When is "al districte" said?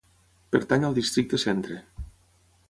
0.87-1.41